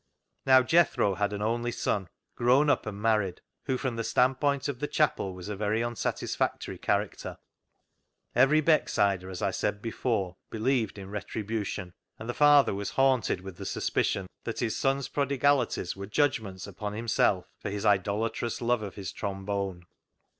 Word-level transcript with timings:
Now 0.47 0.63
Jethro 0.63 1.13
had 1.13 1.31
an 1.31 1.43
only 1.43 1.71
son, 1.71 2.07
grown 2.35 2.71
up 2.71 2.87
and 2.87 2.99
married, 2.99 3.41
who 3.65 3.77
from 3.77 3.97
the 3.97 4.03
standpoint 4.03 4.67
of 4.67 4.79
the 4.79 4.87
chapel 4.87 5.35
was 5.35 5.47
a 5.47 5.55
very 5.55 5.83
unsatisfactory 5.83 6.79
character. 6.79 7.37
Every 8.33 8.63
Becksider, 8.63 9.29
as 9.29 9.43
I 9.43 9.51
said 9.51 9.79
before, 9.79 10.37
believed 10.49 10.97
in 10.97 11.09
retri 11.11 11.43
bution, 11.47 11.93
and 12.17 12.27
the 12.27 12.33
father 12.33 12.73
was 12.73 12.89
haunted 12.89 13.41
with 13.41 13.57
the 13.57 13.65
suspicion 13.67 14.25
that 14.43 14.57
his 14.57 14.75
son's 14.75 15.07
prodigalities 15.07 15.95
were 15.95 16.07
judgments 16.07 16.65
upon 16.65 16.93
himself 16.93 17.45
for 17.59 17.69
his 17.69 17.85
idolatrous 17.85 18.59
love 18.59 18.81
of 18.81 18.95
his 18.95 19.11
trombone. 19.11 19.85